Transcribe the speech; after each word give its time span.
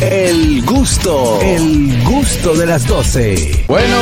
El 0.00 0.64
gusto, 0.64 1.38
el 1.40 2.02
gusto 2.04 2.54
de 2.54 2.66
las 2.66 2.86
12. 2.86 3.64
Bueno, 3.68 3.96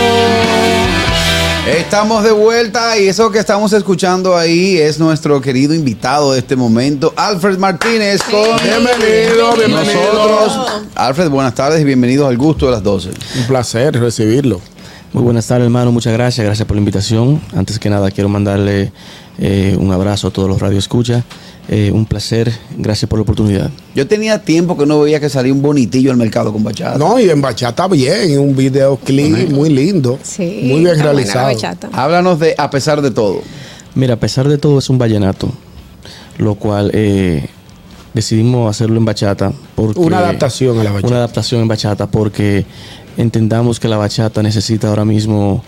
estamos 1.69 2.25
de 2.25 2.33
vuelta 2.33 2.99
y 2.99 3.09
eso 3.09 3.31
que 3.31 3.39
estamos 3.39 3.73
escuchando 3.75 4.37
ahí 4.37 4.79
es 4.79 4.99
nuestro 4.99 5.41
querido 5.41 5.75
invitado 5.75 6.33
de 6.33 6.39
este 6.39 6.57
momento, 6.57 7.13
Alfred 7.15 7.59
Martínez. 7.59 8.23
Con 8.23 8.43
Bienvenido, 8.63 9.55
bienvenido. 9.55 10.13
nosotros. 10.15 10.83
Alfred, 10.95 11.29
buenas 11.29 11.55
tardes 11.55 11.81
y 11.83 11.85
bienvenidos 11.85 12.27
al 12.29 12.39
gusto 12.39 12.67
de 12.67 12.73
las 12.73 12.83
12. 12.83 13.11
Un 13.41 13.47
placer 13.47 13.95
recibirlo. 14.01 14.61
Muy 15.13 15.23
buenas 15.23 15.47
tardes, 15.47 15.65
hermano. 15.67 15.93
Muchas 15.93 16.15
gracias. 16.15 16.45
Gracias 16.47 16.67
por 16.67 16.75
la 16.75 16.81
invitación. 16.81 17.41
Antes 17.55 17.79
que 17.79 17.91
nada, 17.91 18.11
quiero 18.11 18.31
mandarle 18.31 18.93
eh, 19.39 19.77
un 19.79 19.93
abrazo 19.93 20.29
a 20.29 20.31
todos 20.31 20.49
los 20.49 20.59
Radio 20.59 20.79
Escucha. 20.79 21.23
Eh, 21.69 21.91
un 21.93 22.05
placer. 22.07 22.53
Gracias 22.77 23.09
por 23.09 23.19
la 23.19 23.23
oportunidad. 23.23 23.71
Yo 23.95 24.07
tenía 24.07 24.43
tiempo 24.43 24.77
que 24.77 24.85
no 24.85 25.01
veía 25.01 25.21
que 25.21 25.29
salía 25.29 25.53
un 25.53 25.63
bonitillo 25.63 26.11
al 26.11 26.17
mercado 26.17 26.53
con 26.53 26.65
bachata. 26.65 26.99
No, 26.99 27.21
y 27.21 27.31
en 27.31 27.41
bachata 27.41 27.87
bien, 27.87 28.39
un 28.39 28.57
videoclip 28.57 29.51
muy 29.51 29.71
lindo. 29.71 30.19
Sí, 30.23 30.63
muy 30.65 30.81
bien 30.81 30.99
realizado. 30.99 31.57
Háblanos 31.93 32.41
de 32.41 32.55
A 32.59 32.69
pesar 32.69 33.01
de 33.01 33.11
todo. 33.11 33.43
Mira, 33.95 34.15
a 34.15 34.17
pesar 34.17 34.49
de 34.49 34.59
todo, 34.59 34.79
es 34.79 34.89
un 34.91 34.99
vallenato, 34.99 35.53
lo 36.39 36.55
cual 36.55 36.91
eh, 36.95 37.47
decidimos 38.15 38.69
hacerlo 38.69 38.97
en 38.97 39.05
bachata. 39.05 39.53
Porque, 39.75 40.01
Una 40.01 40.19
adaptación 40.19 40.81
a 40.81 40.85
la 40.85 40.91
bachata. 40.91 41.07
Una 41.09 41.17
adaptación 41.19 41.63
en 41.63 41.69
bachata, 41.69 42.07
porque 42.07 42.65
entendamos 43.17 43.79
que 43.79 43.89
la 43.89 43.99
bachata 43.99 44.43
necesita 44.43 44.89
ahora 44.89 45.05
mismo 45.05 45.63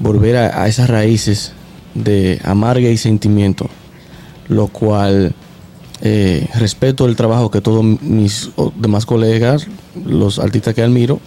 volver 0.00 0.36
a, 0.36 0.62
a 0.62 0.68
esas 0.68 0.90
raíces 0.90 1.52
de 1.94 2.40
amarga 2.44 2.88
y 2.88 2.96
sentimiento, 2.96 3.68
lo 4.48 4.66
cual 4.68 5.34
eh, 6.02 6.48
respeto 6.54 7.06
el 7.06 7.16
trabajo 7.16 7.50
que 7.50 7.60
todos 7.60 7.84
mis 7.84 8.50
demás 8.76 9.06
colegas, 9.06 9.66
los 10.04 10.38
artistas 10.38 10.74
que 10.74 10.82
admiro, 10.82 11.20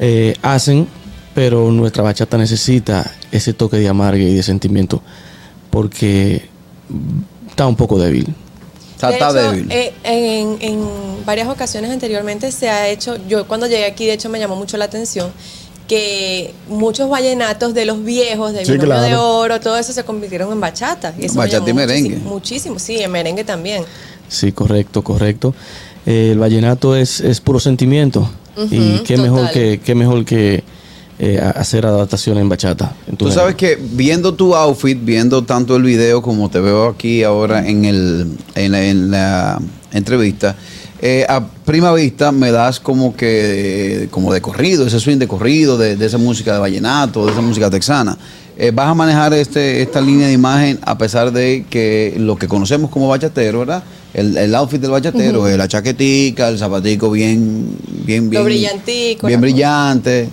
eh, 0.00 0.34
hacen, 0.42 0.86
pero 1.34 1.70
nuestra 1.70 2.02
bachata 2.02 2.38
necesita 2.38 3.10
ese 3.32 3.52
toque 3.52 3.76
de 3.78 3.88
amarga 3.88 4.22
y 4.22 4.34
de 4.34 4.42
sentimiento, 4.42 5.02
porque 5.70 6.48
está 7.48 7.66
un 7.66 7.76
poco 7.76 7.98
débil. 7.98 8.34
Está, 8.94 9.08
De 9.08 9.14
está 9.14 9.28
hecho, 9.30 9.50
débil. 9.52 9.68
eh, 9.70 9.92
en, 10.02 10.56
en 10.60 10.88
varias 11.24 11.48
ocasiones 11.48 11.90
anteriormente 11.90 12.50
se 12.50 12.68
ha 12.68 12.88
hecho, 12.88 13.16
yo 13.28 13.46
cuando 13.46 13.66
llegué 13.66 13.84
aquí 13.86 14.06
de 14.06 14.14
hecho 14.14 14.28
me 14.28 14.38
llamó 14.40 14.56
mucho 14.56 14.76
la 14.76 14.86
atención 14.86 15.30
que 15.88 16.54
muchos 16.68 17.08
vallenatos 17.10 17.74
de 17.74 17.84
los 17.86 18.04
viejos, 18.04 18.52
de 18.52 18.64
Sí, 18.64 18.78
claro. 18.78 19.02
de 19.02 19.16
Oro, 19.16 19.58
todo 19.58 19.76
eso 19.76 19.92
se 19.92 20.04
convirtieron 20.04 20.52
en 20.52 20.60
bachata. 20.60 21.14
Y 21.18 21.24
eso 21.24 21.34
me 21.34 21.46
Bachata 21.46 21.68
y 21.70 21.72
merengue. 21.74 22.10
muchísimo, 22.18 22.30
Muchísimo, 22.34 22.78
sí, 22.78 22.98
en 22.98 23.10
merengue 23.10 23.42
también. 23.42 23.82
Sí, 24.28 24.52
correcto, 24.52 25.02
correcto. 25.02 25.54
Eh, 26.06 26.30
el 26.32 26.38
vallenato 26.38 26.94
es, 26.94 27.20
es 27.20 27.40
puro 27.40 27.58
sentimiento. 27.58 28.30
y 28.70 28.98
qué 29.00 29.16
mejor 29.16 29.50
que, 29.50 29.80
qué 29.84 29.94
mejor 29.94 30.24
que 30.24 30.62
eh, 31.20 31.40
hacer 31.56 31.86
adaptación 31.86 32.38
en 32.38 32.48
bachata. 32.48 32.94
en 33.08 33.16
tu 33.16 33.24
Tú 33.26 33.32
sabes 33.32 33.54
que 33.56 33.76
viendo 33.80 34.34
tu 34.34 34.54
outfit, 34.54 34.98
viendo 35.02 35.42
tanto 35.44 35.74
el 35.76 35.82
video 35.82 36.20
como 36.22 36.48
te 36.50 36.60
veo 36.60 36.88
aquí 36.88 37.22
ahora 37.24 37.66
en, 37.66 37.84
el, 37.84 38.26
en, 38.54 38.72
la, 38.72 38.84
en 38.84 39.10
la 39.10 39.58
entrevista, 39.92 40.54
eh, 41.00 41.24
a 41.28 41.44
prima 41.64 41.92
vista 41.92 42.32
me 42.32 42.50
das 42.50 42.80
como 42.80 43.14
que 43.14 44.04
eh, 44.04 44.08
como 44.10 44.32
de 44.32 44.40
corrido, 44.40 44.86
ese 44.86 44.98
swing 45.00 45.18
de 45.18 45.28
corrido, 45.28 45.78
de, 45.78 45.96
de 45.96 46.06
esa 46.06 46.18
música 46.18 46.52
de 46.52 46.58
vallenato, 46.58 47.24
de 47.26 47.32
esa 47.32 47.40
música 47.40 47.70
texana. 47.70 48.16
Eh, 48.60 48.72
vas 48.74 48.88
a 48.88 48.94
manejar 48.94 49.32
este, 49.34 49.80
esta 49.82 50.00
línea 50.00 50.26
de 50.26 50.32
imagen 50.32 50.80
a 50.82 50.98
pesar 50.98 51.30
de 51.30 51.64
que 51.70 52.14
lo 52.18 52.34
que 52.36 52.48
conocemos 52.48 52.90
como 52.90 53.06
bachatero, 53.08 53.60
¿verdad? 53.60 53.84
El, 54.12 54.36
el 54.36 54.52
outfit 54.56 54.80
del 54.80 54.90
bachatero, 54.90 55.46
eh, 55.46 55.56
la 55.56 55.68
chaquetica, 55.68 56.48
el 56.48 56.58
zapatico 56.58 57.08
bien, 57.10 57.68
bien, 58.04 58.28
bien, 58.28 58.42
Lo 58.42 58.44
brillantico, 58.44 59.28
bien 59.28 59.40
la- 59.40 59.46
brillante. 59.46 60.28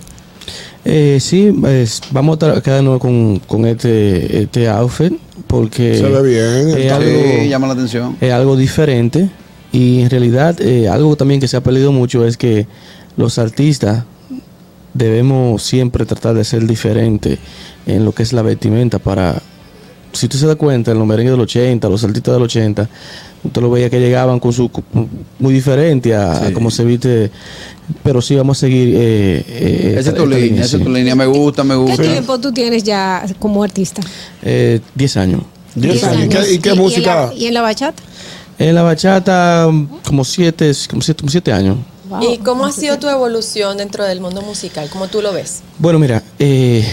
Eh, 0.84 1.18
sí, 1.20 1.52
pues, 1.60 2.00
vamos 2.10 2.42
a 2.42 2.60
quedarnos 2.60 2.98
con, 3.00 3.38
con 3.40 3.66
este, 3.66 4.42
este 4.42 4.68
outfit 4.68 5.12
porque 5.46 5.96
Se 5.96 6.02
ve 6.08 6.22
bien, 6.22 6.78
es 6.78 6.92
algo, 6.92 7.08
Sí, 7.42 7.48
llama 7.48 7.66
la 7.68 7.72
atención. 7.74 8.16
es 8.20 8.32
algo 8.32 8.56
diferente 8.56 9.28
y 9.72 10.00
en 10.02 10.10
realidad 10.10 10.60
eh, 10.60 10.88
algo 10.88 11.16
también 11.16 11.40
que 11.40 11.48
se 11.48 11.56
ha 11.56 11.60
perdido 11.62 11.92
mucho 11.92 12.24
es 12.26 12.36
que 12.36 12.66
los 13.16 13.38
artistas 13.38 14.04
debemos 14.94 15.62
siempre 15.62 16.06
tratar 16.06 16.34
de 16.34 16.44
ser 16.44 16.66
diferentes 16.66 17.38
en 17.86 18.04
lo 18.04 18.12
que 18.12 18.22
es 18.22 18.32
la 18.32 18.42
vestimenta 18.42 18.98
para 18.98 19.40
si 20.12 20.26
usted 20.26 20.38
se 20.38 20.46
da 20.46 20.54
cuenta 20.54 20.92
en 20.92 20.98
los 20.98 21.06
merengues 21.06 21.32
del 21.32 21.40
80 21.40 21.88
los 21.88 22.02
artistas 22.04 22.32
del 22.34 22.42
80 22.44 22.88
usted 23.44 23.60
lo 23.62 23.70
veía 23.70 23.90
que 23.90 24.00
llegaban 24.00 24.40
con 24.40 24.52
su 24.54 24.70
muy 25.38 25.52
diferente 25.52 26.14
a, 26.14 26.32
a 26.32 26.46
Sí. 26.48 26.52
cómo 26.54 26.70
se 26.70 26.84
viste 26.84 27.30
pero 28.02 28.22
sí 28.22 28.34
vamos 28.34 28.56
a 28.56 28.60
seguir 28.60 28.94
eh, 28.96 29.44
eh, 29.46 29.96
Esa 29.98 30.10
es 30.10 30.16
tu 30.16 30.22
esta 30.24 30.36
línea, 30.38 30.62
esa 30.64 30.76
es 30.76 30.82
sí. 30.82 30.84
tu 30.84 30.90
línea. 30.92 31.14
Me 31.14 31.26
gusta, 31.26 31.62
me 31.62 31.74
¿Qué 31.74 31.80
gusta. 31.80 32.02
tiempo 32.02 32.40
tú 32.40 32.50
tienes 32.52 32.82
ya 32.82 33.24
como 33.38 33.62
artista? 33.62 34.00
Eh, 34.42 34.80
10 34.94 35.16
años 35.18 35.42
Diez 35.76 35.92
Diez 35.92 36.04
años. 36.04 36.24
¿Y 36.24 36.28
qué, 36.28 36.52
y 36.54 36.58
qué 36.58 36.74
música? 36.74 37.26
la- 37.26 37.34
¿Y 37.34 37.46
en 37.46 37.54
la 37.54 37.60
bachata? 37.60 38.02
En 38.58 38.74
la 38.74 38.82
bachata 38.82 39.68
como 40.06 40.24
7 40.24 40.72
como 40.90 41.02
siete, 41.02 41.20
como 41.22 41.30
siete 41.30 41.52
años 41.52 41.76
Wow. 42.08 42.22
¿Y 42.32 42.38
cómo 42.38 42.64
ha 42.66 42.70
sido 42.70 43.00
tu 43.00 43.08
evolución 43.08 43.78
dentro 43.78 44.04
del 44.04 44.20
mundo 44.20 44.40
musical? 44.40 44.88
¿Cómo 44.92 45.08
tú 45.08 45.20
lo 45.22 45.32
ves? 45.32 45.62
Bueno, 45.76 45.98
mira, 45.98 46.22
eh, 46.38 46.84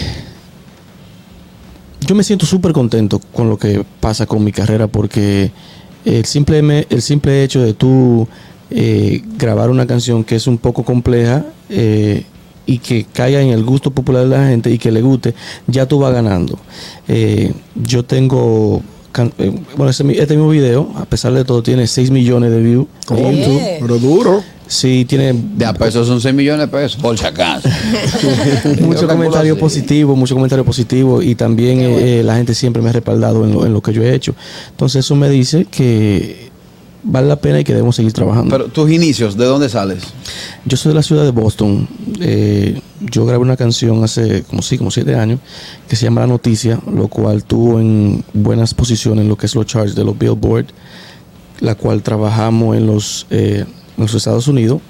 yo 2.00 2.14
me 2.16 2.24
siento 2.24 2.46
súper 2.46 2.72
contento 2.72 3.20
con 3.32 3.48
lo 3.48 3.56
que 3.56 3.84
pasa 4.00 4.26
con 4.26 4.42
mi 4.42 4.50
carrera 4.52 4.88
porque 4.88 5.52
el 6.04 6.24
simple, 6.24 6.62
me- 6.62 6.86
el 6.90 7.00
simple 7.00 7.44
hecho 7.44 7.62
de 7.62 7.74
tú 7.74 8.26
eh, 8.70 9.22
grabar 9.38 9.70
una 9.70 9.86
canción 9.86 10.24
que 10.24 10.34
es 10.34 10.46
un 10.48 10.58
poco 10.58 10.82
compleja 10.84 11.44
eh, 11.68 12.24
y 12.66 12.78
que 12.78 13.04
caiga 13.04 13.40
en 13.40 13.50
el 13.50 13.62
gusto 13.62 13.90
popular 13.92 14.24
de 14.24 14.36
la 14.36 14.48
gente 14.48 14.70
y 14.70 14.78
que 14.78 14.90
le 14.90 15.00
guste, 15.00 15.34
ya 15.68 15.86
tú 15.86 15.98
vas 16.00 16.12
ganando. 16.12 16.58
Eh, 17.06 17.52
yo 17.76 18.04
tengo... 18.04 18.82
can- 19.14 19.32
eh, 19.38 19.50
Bueno, 19.76 19.90
este, 19.90 20.04
mi- 20.04 20.14
este 20.18 20.34
mismo 20.36 20.50
video, 20.50 20.92
a 20.96 21.06
pesar 21.06 21.32
de 21.32 21.44
todo, 21.44 21.62
tiene 21.62 21.86
6 21.86 22.10
millones 22.10 22.50
de 22.50 22.60
views. 22.60 22.86
YouTube. 23.08 23.30
Bien. 23.32 23.78
Pero 23.80 23.98
duro. 23.98 24.42
Sí, 24.66 25.04
tiene 25.06 25.34
De 25.56 25.66
a 25.66 25.74
pesos 25.74 26.06
son 26.06 26.20
6 26.22 26.34
millones 26.34 26.60
de 26.60 26.68
pesos, 26.68 27.00
por 27.00 27.16
si 27.18 27.24
acaso. 27.26 27.68
mucho 28.80 29.06
comentario 29.06 29.58
positivo, 29.58 30.16
mucho 30.16 30.34
comentario 30.34 30.64
positivo 30.64 31.22
y 31.22 31.34
también 31.34 31.80
eh, 31.80 32.22
la 32.24 32.36
gente 32.36 32.54
siempre 32.54 32.82
me 32.82 32.88
ha 32.90 32.92
respaldado 32.92 33.44
en 33.44 33.52
lo, 33.52 33.66
en 33.66 33.72
lo 33.72 33.82
que 33.82 33.92
yo 33.92 34.02
he 34.02 34.14
hecho. 34.14 34.34
Entonces 34.70 35.04
eso 35.04 35.14
me 35.16 35.28
dice 35.28 35.66
que 35.70 36.50
vale 37.04 37.28
la 37.28 37.36
pena 37.36 37.60
y 37.60 37.64
que 37.64 37.72
debemos 37.72 37.96
seguir 37.96 38.12
trabajando. 38.12 38.50
Pero 38.50 38.68
tus 38.68 38.90
inicios, 38.90 39.36
¿de 39.36 39.44
dónde 39.44 39.68
sales? 39.68 40.02
yo 40.64 40.76
soy 40.76 40.90
de 40.90 40.94
la 40.94 41.02
ciudad 41.02 41.24
de 41.24 41.30
Boston. 41.30 41.86
Eh, 42.20 42.80
yo 43.00 43.26
grabé 43.26 43.42
una 43.42 43.56
canción 43.56 44.02
hace 44.02 44.42
como 44.44 44.62
sí, 44.62 44.78
como 44.78 44.90
siete 44.90 45.14
años 45.14 45.40
que 45.88 45.96
se 45.96 46.04
llama 46.04 46.22
La 46.22 46.26
Noticia, 46.26 46.80
lo 46.90 47.08
cual 47.08 47.44
tuvo 47.44 47.80
en 47.80 48.24
buenas 48.32 48.72
posiciones 48.74 49.22
en 49.22 49.28
lo 49.28 49.36
que 49.36 49.46
es 49.46 49.54
los 49.54 49.66
charts 49.66 49.94
de 49.94 50.04
los 50.04 50.18
Billboard, 50.18 50.66
la 51.60 51.74
cual 51.74 52.02
trabajamos 52.02 52.76
en 52.76 52.86
los, 52.86 53.26
eh, 53.30 53.64
en 53.96 54.02
los 54.02 54.14
Estados 54.14 54.48
Unidos 54.48 54.80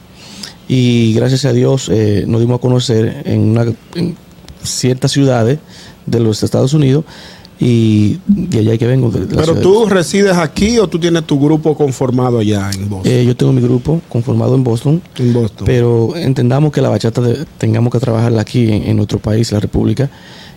y 0.69 1.13
gracias 1.15 1.45
a 1.45 1.53
Dios 1.53 1.89
eh, 1.91 2.25
nos 2.27 2.41
dimos 2.41 2.59
a 2.59 2.61
conocer 2.61 3.23
en, 3.27 3.41
una, 3.41 3.67
en 3.95 4.17
ciertas 4.63 5.13
ciudades 5.13 5.59
de 6.07 6.21
los 6.21 6.43
Estados 6.43 6.73
Unidos 6.73 7.05
y 7.61 8.19
de 8.27 8.59
allá 8.59 8.77
que 8.79 8.87
vengo. 8.87 9.11
de- 9.11 9.27
de 9.27 9.35
la 9.37 9.43
Pero 9.43 9.55
de 9.55 9.61
tú 9.63 9.87
resides 9.87 10.37
aquí 10.37 10.79
o 10.79 10.89
tú 10.89 10.99
tienes 10.99 11.25
tu 11.25 11.39
grupo 11.39 11.77
conformado 11.77 12.39
allá 12.41 12.71
en 12.75 12.89
Boston. 12.91 13.13
Eh, 13.13 13.25
yo 13.25 13.37
tengo 13.37 13.53
mi 13.53 13.61
grupo 13.63 14.01
conformado 14.09 14.55
en 14.55 14.65
Boston, 14.65 15.01
en 15.17 15.33
Boston. 15.33 15.65
pero 15.67 16.17
entendamos 16.17 16.73
que 16.73 16.81
la 16.83 16.89
bachata 16.89 17.21
de- 17.21 17.45
tengamos 17.59 17.93
que 17.93 18.01
trabajarla 18.01 18.43
aquí 18.43 18.71
en, 18.73 18.83
en 18.85 18.97
nuestro 18.97 19.19
país, 19.19 19.53
la 19.53 19.61
República, 19.61 20.11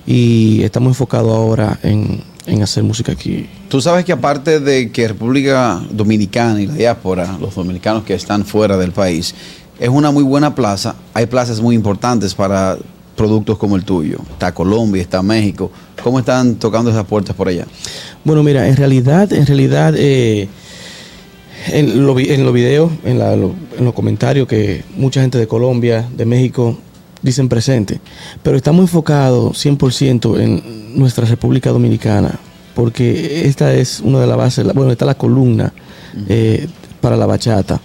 y 0.06 0.62
estamos 0.64 0.90
enfocados 0.92 1.32
ahora 1.36 1.80
en, 1.84 2.22
en 2.46 2.64
hacer 2.64 2.84
música 2.84 3.12
aquí. 3.12 3.46
Tú 3.70 3.82
sabes 3.82 4.06
que 4.06 4.14
aparte 4.14 4.60
de 4.60 4.92
que 4.92 5.08
República 5.10 5.82
Dominicana 5.92 6.62
y 6.62 6.66
la 6.68 6.74
diáspora, 6.74 7.38
los 7.40 7.54
dominicanos 7.56 8.04
que 8.04 8.14
están 8.14 8.46
fuera 8.46 8.78
del 8.78 8.92
país, 8.92 9.36
es 9.80 9.90
una 9.90 10.10
muy 10.12 10.24
buena 10.24 10.56
plaza, 10.56 10.96
hay 11.14 11.26
plazas 11.28 11.62
muy 11.62 11.76
importantes 11.76 12.34
para 12.34 12.78
productos 13.18 13.58
como 13.58 13.76
el 13.76 13.84
tuyo. 13.84 14.20
Está 14.32 14.54
Colombia, 14.54 15.02
está 15.02 15.22
México. 15.22 15.70
¿Cómo 16.02 16.20
están 16.20 16.56
tocando 16.56 16.90
esas 16.92 17.06
puertas 17.06 17.36
por 17.36 17.50
allá? 17.50 17.66
Bueno, 18.24 18.44
mira, 18.44 18.68
en 18.70 18.78
realidad, 18.78 19.34
en 19.34 19.46
realidad, 19.46 19.94
eh, 19.98 20.48
en, 21.70 22.06
lo, 22.06 22.14
vi- 22.16 22.32
en 22.32 22.46
los 22.46 22.54
videos, 22.54 22.92
en, 23.04 23.20
la- 23.20 23.36
lo- 23.36 23.54
en 23.78 23.84
los 23.84 23.94
comentarios 23.94 24.48
que 24.48 24.84
mucha 24.96 25.20
gente 25.22 25.38
de 25.38 25.48
Colombia, 25.48 26.08
de 26.16 26.26
México, 26.26 26.78
dicen 27.22 27.50
presente, 27.50 28.00
pero 28.44 28.56
estamos 28.56 28.84
enfocados 28.84 29.58
100% 29.66 30.40
en 30.40 30.98
nuestra 30.98 31.26
República 31.26 31.72
Dominicana, 31.72 32.40
porque 32.76 33.48
esta 33.48 33.74
es 33.74 34.00
una 34.02 34.20
de 34.20 34.28
las 34.28 34.38
bases, 34.38 34.72
bueno, 34.74 34.92
está 34.92 35.06
la 35.06 35.16
columna 35.16 35.74
eh, 36.30 36.68
para 37.02 37.18
la 37.18 37.26
bachata, 37.26 37.82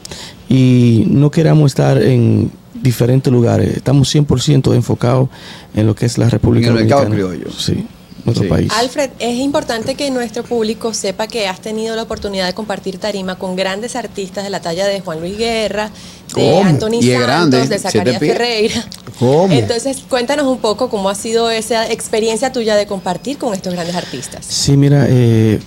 y 0.51 1.05
no 1.09 1.31
queramos 1.31 1.71
estar 1.73 2.01
en 2.03 2.51
diferentes 2.83 3.33
lugares, 3.33 3.77
estamos 3.77 4.13
100% 4.15 4.75
enfocados 4.75 5.29
en 5.75 5.87
lo 5.87 5.95
que 5.95 6.07
es 6.07 6.19
la 6.19 6.29
República 6.29 6.69
En 6.69 6.77
el 6.77 6.81
mercado 6.85 7.05
Dominicana. 7.05 7.35
criollo. 7.37 7.57
Sí. 7.59 7.87
nuestro 8.25 8.45
Sí. 8.45 8.51
país. 8.51 8.73
Alfred, 8.77 9.11
es 9.19 9.35
importante 9.39 9.97
que 9.97 10.09
nuestro 10.13 10.45
público 10.45 10.95
sepa 10.95 11.27
que 11.27 11.49
has 11.49 11.61
tenido 11.61 11.97
la 11.97 12.03
oportunidad 12.03 12.47
de 12.47 12.55
compartir 12.55 12.99
tarima 12.99 13.37
con 13.37 13.57
grandes 13.57 13.97
artistas 13.97 14.45
de 14.45 14.51
la 14.51 14.61
talla 14.61 14.87
de 14.87 15.01
Juan 15.01 15.19
Luis 15.19 15.37
Guerra, 15.37 15.91
de 16.29 16.33
¿Cómo? 16.35 16.63
Anthony 16.65 17.03
Santos, 17.03 17.21
grande, 17.21 17.67
de 17.67 17.79
Zacarías. 17.81 18.19
Ferreira. 18.21 18.87
¿Cómo? 19.19 19.53
Entonces, 19.53 20.05
cuéntanos 20.09 20.47
un 20.47 20.59
poco 20.59 20.89
cómo 20.89 21.09
ha 21.09 21.17
sido 21.17 21.51
esa 21.51 21.91
experiencia 21.91 22.53
tuya 22.53 22.77
de 22.77 22.87
compartir 22.87 23.39
con 23.39 23.55
estos 23.55 23.73
grandes 23.75 23.97
artistas. 23.97 24.47
Sí, 24.47 24.77
mira, 24.77 25.07
eh, 25.09 25.59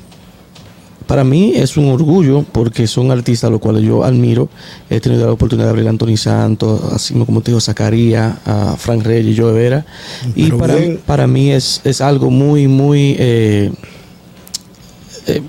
para 1.07 1.23
mí 1.23 1.53
es 1.55 1.77
un 1.77 1.89
orgullo 1.89 2.43
porque 2.51 2.87
son 2.87 3.11
artistas 3.11 3.47
a 3.47 3.51
los 3.51 3.59
cuales 3.59 3.83
yo 3.83 4.03
admiro. 4.03 4.49
He 4.89 4.99
tenido 4.99 5.25
la 5.25 5.31
oportunidad 5.33 5.65
de 5.67 5.71
abrir 5.71 5.87
a 5.87 5.89
Anthony 5.91 6.17
Santos, 6.17 6.81
así 6.93 7.13
como 7.13 7.41
te 7.41 7.51
digo, 7.51 7.61
Zacarías, 7.61 8.35
a 8.45 8.75
Frank 8.77 9.03
Reyes, 9.03 9.37
Joe 9.39 9.51
Vera. 9.53 9.85
Y 10.35 10.51
para, 10.51 10.75
bien. 10.75 10.99
para 11.05 11.27
mí 11.27 11.51
es, 11.51 11.81
es 11.83 12.01
algo 12.01 12.29
muy, 12.29 12.67
muy... 12.67 13.15
eh, 13.19 13.71
eh, 15.27 15.41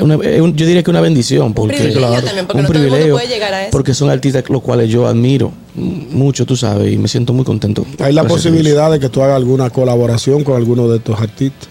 una- 0.00 0.14
eh, 0.16 0.40
un- 0.40 0.56
yo 0.56 0.66
diría 0.66 0.82
que 0.82 0.90
una 0.90 1.00
bendición 1.00 1.54
porque 1.54 1.76
privilegio 1.76 2.20
también, 2.22 2.46
porque 2.46 2.58
un 2.58 2.62
no 2.64 2.68
todo 2.68 2.78
el 2.78 2.78
mundo 2.82 2.88
privilegio, 2.90 3.14
puede 3.14 3.28
llegar 3.28 3.54
a 3.54 3.62
eso. 3.62 3.70
porque 3.70 3.94
son 3.94 4.10
artistas 4.10 4.42
los 4.48 4.60
cuales 4.60 4.90
yo 4.90 5.06
admiro 5.06 5.52
mucho 5.76 6.44
tú 6.46 6.56
sabes 6.56 6.92
y 6.92 6.98
me 6.98 7.06
siento 7.06 7.32
muy 7.32 7.44
contento 7.44 7.86
Hay 8.00 8.12
la 8.12 8.24
posibilidad 8.24 8.90
de 8.90 8.98
que 8.98 9.08
tú 9.08 9.22
hagas 9.22 9.36
alguna 9.36 9.70
colaboración 9.70 10.42
con 10.42 10.56
alguno 10.56 10.88
de 10.88 10.96
estos 10.98 11.20
artistas. 11.20 11.68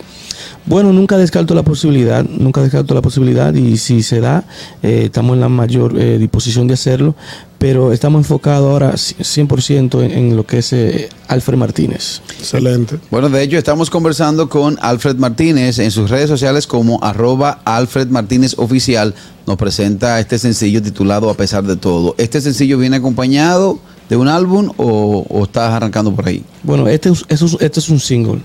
Bueno, 0.65 0.91
nunca 0.93 1.17
descarto 1.17 1.53
la 1.55 1.63
posibilidad, 1.63 2.23
nunca 2.25 2.61
descarto 2.61 2.93
la 2.93 3.01
posibilidad 3.01 3.53
y 3.53 3.77
si 3.77 4.03
se 4.03 4.19
da, 4.19 4.43
eh, 4.83 5.03
estamos 5.05 5.35
en 5.35 5.41
la 5.41 5.49
mayor 5.49 5.99
eh, 5.99 6.17
disposición 6.17 6.67
de 6.67 6.73
hacerlo, 6.75 7.15
pero 7.57 7.91
estamos 7.93 8.19
enfocados 8.19 8.69
ahora 8.69 8.93
100% 8.93 10.03
en, 10.03 10.11
en 10.11 10.35
lo 10.35 10.45
que 10.45 10.59
es 10.59 10.73
eh, 10.73 11.09
Alfred 11.27 11.57
Martínez. 11.57 12.21
Excelente. 12.39 12.97
Bueno, 13.09 13.29
de 13.29 13.41
hecho, 13.43 13.57
estamos 13.57 13.89
conversando 13.89 14.49
con 14.49 14.77
Alfred 14.81 15.15
Martínez 15.17 15.79
en 15.79 15.91
sus 15.91 16.09
redes 16.09 16.29
sociales 16.29 16.67
como 16.67 17.03
arroba 17.03 17.61
Alfred 17.65 18.07
Martínez 18.07 18.55
Oficial. 18.57 19.13
Nos 19.47 19.57
presenta 19.57 20.19
este 20.19 20.37
sencillo 20.37 20.81
titulado 20.81 21.29
A 21.29 21.33
pesar 21.35 21.63
de 21.63 21.77
todo. 21.77 22.15
¿Este 22.17 22.41
sencillo 22.41 22.77
viene 22.77 22.97
acompañado 22.97 23.79
de 24.09 24.15
un 24.17 24.27
álbum 24.27 24.71
o, 24.77 25.25
o 25.29 25.43
estás 25.43 25.71
arrancando 25.73 26.13
por 26.13 26.27
ahí? 26.27 26.43
Bueno, 26.63 26.87
este, 26.87 27.09
es- 27.09 27.25
este 27.29 27.45
es- 27.45 27.57
este 27.59 27.79
es 27.79 27.89
un 27.89 27.99
single. 27.99 28.41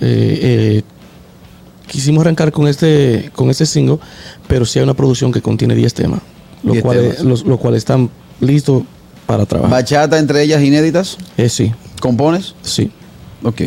Eh, 0.00 0.38
eh, 0.42 0.82
quisimos 1.92 2.22
arrancar 2.22 2.50
con 2.52 2.66
este, 2.68 3.30
con 3.34 3.50
este 3.50 3.66
single, 3.66 3.98
pero 4.48 4.64
sí 4.64 4.78
hay 4.78 4.82
una 4.84 4.94
producción 4.94 5.30
que 5.30 5.42
contiene 5.42 5.74
10 5.74 5.92
temas, 5.92 6.20
los 6.62 6.72
10 6.72 6.82
cuales, 6.84 7.20
los, 7.20 7.44
los 7.44 7.60
cuales 7.60 7.78
están 7.78 8.08
listos 8.40 8.82
para 9.26 9.44
trabajar. 9.44 9.70
¿Bachata 9.70 10.18
entre 10.18 10.42
ellas 10.42 10.62
inéditas? 10.62 11.18
Eh, 11.36 11.50
sí, 11.50 11.70
¿Compones? 12.00 12.54
sí. 12.62 12.90
Ok. 13.44 13.60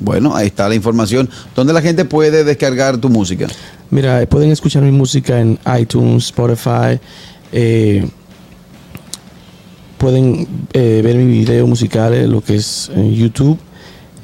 Bueno, 0.00 0.34
ahí 0.34 0.46
está 0.48 0.68
la 0.68 0.74
información. 0.74 1.28
¿Dónde 1.54 1.72
la 1.72 1.82
gente 1.82 2.04
puede 2.04 2.42
descargar 2.42 2.98
tu 2.98 3.08
música? 3.10 3.46
Mira, 3.90 4.22
eh, 4.22 4.26
pueden 4.26 4.50
escuchar 4.50 4.82
mi 4.82 4.90
música 4.92 5.40
en 5.40 5.58
iTunes, 5.78 6.26
Spotify. 6.26 6.98
eh, 7.52 8.08
pueden 9.98 10.46
eh, 10.72 11.00
ver 11.04 11.16
mi 11.16 11.26
video 11.26 11.66
musical, 11.66 12.30
lo 12.30 12.40
que 12.40 12.56
es 12.56 12.90
en 12.94 13.12
YouTube. 13.14 13.58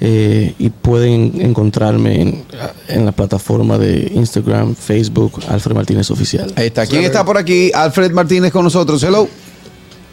Eh, 0.00 0.54
y 0.58 0.70
pueden 0.70 1.40
encontrarme 1.40 2.20
en, 2.20 2.44
en 2.88 3.04
la 3.06 3.12
plataforma 3.12 3.78
de 3.78 4.10
Instagram, 4.14 4.74
Facebook, 4.74 5.40
Alfred 5.48 5.74
Martínez 5.74 6.10
Oficial. 6.10 6.52
Ahí 6.56 6.66
está. 6.66 6.86
¿Quién 6.86 7.04
está 7.04 7.24
por 7.24 7.38
aquí? 7.38 7.70
Alfred 7.74 8.10
Martínez 8.12 8.52
con 8.52 8.64
nosotros. 8.64 9.02
Hello. 9.02 9.28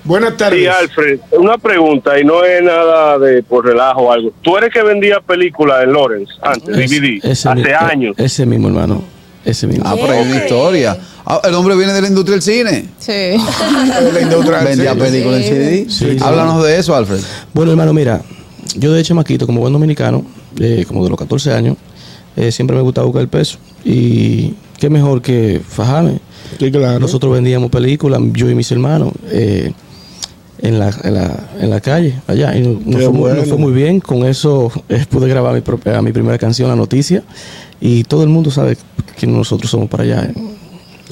Buenas 0.04 0.36
tardes. 0.36 0.62
Sí, 0.62 0.66
Alfred, 0.68 1.19
una 1.39 1.57
pregunta 1.60 2.19
y 2.19 2.24
no 2.24 2.44
es 2.44 2.63
nada 2.63 3.19
de 3.19 3.44
por 3.44 3.66
relajo 3.66 4.01
o 4.01 4.12
algo. 4.12 4.31
Tú 4.42 4.57
eres 4.57 4.74
que 4.74 4.81
vendía 4.81 5.19
películas 5.19 5.83
en 5.83 5.94
Lawrence 5.94 6.33
antes, 6.42 6.75
Es- 6.75 6.89
DVD, 6.92 7.19
ese 7.24 7.50
hace 7.50 7.62
eh, 7.69 7.75
años. 7.75 8.16
Ese 8.18 8.45
mismo, 8.48 8.68
hermano. 8.69 9.04
Ese 9.45 9.68
mismo. 9.68 9.83
Ah, 9.88 9.95
por 9.95 10.10
ahí 10.10 10.19
hay 10.24 10.31
una 10.31 10.44
historia. 10.44 10.98
Ah, 11.25 11.39
el 11.44 11.54
hombre 11.54 11.75
viene 11.75 11.94
de 11.94 12.01
la 12.01 12.07
industria 12.07 12.33
del 12.33 12.42
cine. 12.42 12.86
Sí. 13.00 13.12
La 14.13 14.22
industria 14.22 14.57
del 14.60 14.68
Vendía 14.68 14.95
películas 14.95 15.42
en 15.42 15.44
CD. 15.44 15.86
Sí, 15.89 16.12
sí. 16.13 16.18
Háblanos 16.19 16.63
de 16.63 16.78
eso, 16.80 16.95
Alfred. 16.95 17.19
Bueno, 17.54 17.72
hermano, 17.72 17.94
mira, 17.94 18.22
yo 18.75 18.94
de 18.94 19.03
chamaquito, 19.03 19.45
como 19.45 19.62
buen 19.62 19.73
dominicano, 19.73 20.23
eh, 20.59 20.85
como 20.88 21.03
de 21.03 21.09
los 21.09 21.19
14 21.19 21.53
años, 21.53 21.77
eh, 22.35 22.51
siempre 22.51 22.75
me 22.75 22.81
gustaba 22.81 23.06
buscar 23.06 23.21
el 23.23 23.27
peso. 23.27 23.57
Y 23.83 24.53
qué 24.79 24.89
mejor 24.89 25.21
que 25.21 25.62
fajarme. 25.68 26.19
Sí, 26.59 26.71
claro. 26.71 27.00
Nosotros 27.00 27.33
vendíamos 27.33 27.69
películas, 27.71 28.19
yo 28.33 28.50
y 28.50 28.56
mis 28.56 28.71
hermanos, 28.71 29.13
eh, 29.29 29.71
en, 30.59 30.79
la, 30.79 30.94
en, 31.03 31.13
la, 31.13 31.39
en 31.59 31.69
la 31.69 31.81
calle, 31.81 32.15
allá. 32.27 32.56
Y 32.56 32.62
nos, 32.62 32.75
fue, 32.83 32.83
muy- 32.85 33.01
nos 33.12 33.13
bueno. 33.19 33.44
fue 33.45 33.57
muy 33.57 33.71
bien. 33.73 34.00
Con 34.00 34.25
eso 34.25 34.71
eh, 34.89 35.06
pude 35.09 35.27
grabar 35.27 35.53
mi, 35.56 35.62
propia- 35.62 36.01
mi 36.01 36.12
primera 36.12 36.38
canción, 36.38 36.69
La 36.69 36.75
Noticia. 36.75 37.23
Y 37.79 38.03
todo 38.03 38.23
el 38.23 38.29
mundo 38.29 38.51
sabe 38.51 38.77
que 39.18 39.25
nosotros 39.27 39.71
somos 39.71 39.89
para 39.89 40.03
allá. 40.03 40.31
En, 40.35 40.51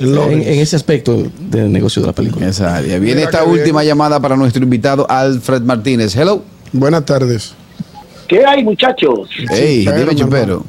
En 0.05 0.15
Lawrence. 0.15 0.53
en 0.53 0.59
ese 0.59 0.75
aspecto 0.75 1.23
del 1.49 1.71
negocio 1.71 2.01
de 2.01 2.07
la 2.07 2.13
película. 2.13 2.47
Esa 2.47 2.75
área. 2.77 2.99
Viene 2.99 3.15
Mira 3.21 3.29
esta 3.29 3.43
última 3.43 3.81
bien. 3.81 3.89
llamada 3.91 4.19
para 4.21 4.37
nuestro 4.37 4.63
invitado 4.63 5.05
Alfred 5.09 5.63
Martínez. 5.63 6.15
Hello. 6.15 6.43
Buenas 6.71 7.05
tardes. 7.05 7.55
¿Qué 8.27 8.45
hay, 8.45 8.63
muchachos? 8.63 9.29
Hey, 9.49 9.79
Chipero, 9.79 9.97
dime 9.97 10.11
mi 10.11 10.15
chipero. 10.15 10.63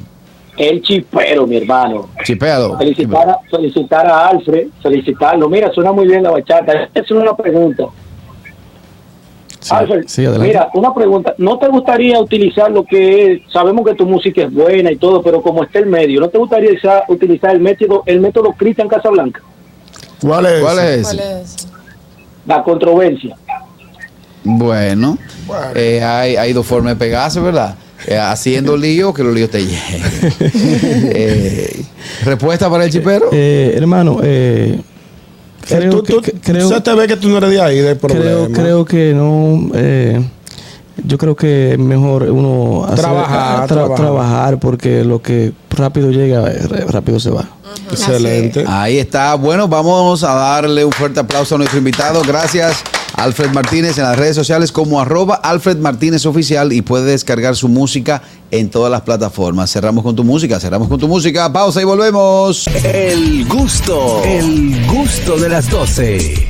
El 0.57 0.81
chipero, 0.81 1.47
mi 1.47 1.57
hermano. 1.57 2.09
Chipeado. 2.23 2.77
Felicitar 2.77 3.29
a, 3.29 3.39
felicitar 3.49 4.07
a 4.07 4.27
Alfred, 4.27 4.67
felicitarlo. 4.81 5.47
Mira, 5.47 5.71
suena 5.71 5.91
muy 5.91 6.07
bien 6.07 6.23
la 6.23 6.31
bachata. 6.31 6.89
Es 6.93 7.09
una 7.11 7.35
pregunta. 7.35 7.85
Sí, 9.59 9.75
Alfred, 9.75 10.03
sí, 10.07 10.27
mira, 10.39 10.69
una 10.73 10.91
pregunta. 10.91 11.35
¿No 11.37 11.59
te 11.59 11.67
gustaría 11.67 12.19
utilizar 12.19 12.71
lo 12.71 12.83
que 12.83 13.33
es, 13.33 13.41
sabemos 13.53 13.85
que 13.85 13.93
tu 13.93 14.07
música 14.07 14.41
es 14.41 14.51
buena 14.51 14.91
y 14.91 14.95
todo, 14.95 15.21
pero 15.21 15.41
como 15.43 15.63
está 15.63 15.77
el 15.77 15.85
medio, 15.85 16.19
¿no 16.19 16.29
te 16.29 16.39
gustaría 16.39 16.71
utilizar 17.07 17.55
el 17.55 17.61
método, 17.61 18.01
el 18.07 18.21
método 18.21 18.53
Cristian 18.53 18.87
Casablanca? 18.87 19.41
¿Cuál 20.19 20.47
es? 20.47 20.61
¿Cuál 20.61 20.79
es 20.79 21.03
¿Cuál 21.03 21.19
es? 21.19 21.67
La 22.47 22.63
controversia. 22.63 23.37
Bueno, 24.43 25.17
Bueno. 25.47 25.63
eh, 25.75 26.03
hay, 26.03 26.35
hay 26.35 26.53
dos 26.53 26.65
formas 26.65 26.93
de 26.93 26.95
pegarse, 26.99 27.39
¿verdad? 27.39 27.75
Eh, 28.07 28.17
haciendo 28.17 28.75
lío, 28.75 29.13
que 29.13 29.23
los 29.23 29.33
líos 29.33 29.49
te 29.51 29.59
lleguen. 29.59 30.01
Eh, 31.13 31.83
¿Respuesta 32.25 32.69
para 32.69 32.85
el 32.85 32.91
chipero? 32.91 33.29
Eh, 33.31 33.73
hermano, 33.75 34.19
eh, 34.23 34.79
creo, 35.67 35.91
Tú- 36.01 36.03
tú- 36.03 36.21
que, 36.21 36.31
creo, 36.33 36.67
se 36.69 36.81
te 36.81 36.93
ve 36.95 37.07
que 37.07 37.17
tú 37.17 37.29
no 37.29 37.37
eres 37.37 37.51
de 37.51 37.61
ahí, 37.61 37.79
del 37.79 37.97
problema. 37.97 38.23
creo, 38.47 38.51
creo 38.51 38.85
que 38.85 39.13
no. 39.13 39.69
eh, 39.75 40.23
yo 41.03 41.17
creo 41.17 41.35
que 41.35 41.73
es 41.73 41.79
mejor 41.79 42.23
uno 42.23 42.85
hacer- 42.85 42.99
Trabajar, 42.99 43.63
tra- 43.63 43.67
trabajar. 43.67 43.95
trabajar, 43.97 44.59
porque 44.59 45.03
lo 45.03 45.21
que 45.21 45.51
rápido 45.69 46.11
llega, 46.11 46.43
rápido 46.89 47.19
se 47.19 47.29
va. 47.29 47.47
Excelente. 47.89 48.65
Ahí 48.67 48.97
está. 48.99 49.35
Bueno, 49.35 49.67
vamos 49.67 50.23
a 50.23 50.33
darle 50.33 50.83
un 50.85 50.91
fuerte 50.91 51.19
aplauso 51.19 51.55
a 51.55 51.57
nuestro 51.59 51.77
invitado. 51.79 52.21
Gracias, 52.27 52.83
Alfred 53.21 53.51
Martínez, 53.51 53.99
en 53.99 54.05
las 54.05 54.17
redes 54.17 54.35
sociales 54.35 54.71
como 54.71 54.99
arroba 54.99 55.35
Alfred 55.35 55.77
Martínez 55.77 56.25
Oficial 56.25 56.73
y 56.73 56.81
puede 56.81 57.11
descargar 57.11 57.55
su 57.55 57.69
música 57.69 58.23
en 58.49 58.71
todas 58.71 58.89
las 58.91 59.01
plataformas. 59.01 59.71
Cerramos 59.71 60.03
con 60.03 60.15
tu 60.15 60.23
música, 60.23 60.59
cerramos 60.59 60.87
con 60.87 60.99
tu 60.99 61.07
música. 61.07 61.53
Pausa 61.53 61.79
y 61.81 61.83
volvemos. 61.83 62.65
El 62.83 63.47
gusto, 63.47 64.23
el 64.25 64.87
gusto 64.87 65.37
de 65.37 65.49
las 65.49 65.69
12. 65.69 66.49